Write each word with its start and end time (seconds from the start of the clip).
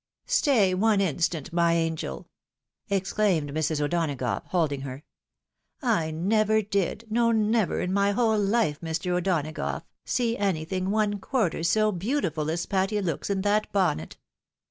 "Stay 0.25 0.73
one 0.73 0.99
instant, 0.99 1.53
my 1.53 1.73
angel!" 1.73 2.27
exclaimed 2.89 3.51
Mrs. 3.51 3.79
O'Dona 3.79 4.15
gough, 4.15 4.41
holding 4.47 4.81
her;" 4.81 5.03
I 5.99 6.09
never 6.09 6.63
did, 6.63 7.05
no 7.11 7.29
never 7.29 7.79
in 7.81 7.93
my 7.93 8.09
whole 8.09 8.39
hfe, 8.39 8.79
Mr. 8.79 9.11
O'Donagough, 9.15 9.83
see 10.03 10.35
anything 10.35 10.89
one 10.89 11.19
quarter 11.19 11.61
so 11.61 11.91
beautiful 11.91 12.49
as 12.49 12.65
Patty 12.65 12.99
looks 12.99 13.29
in 13.29 13.41
that 13.41 13.71
bonnet 13.71 14.17